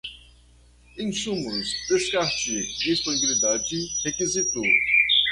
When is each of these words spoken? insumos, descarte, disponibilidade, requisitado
insumos, 0.97 1.69
descarte, 1.87 2.59
disponibilidade, 2.83 3.77
requisitado 4.03 4.59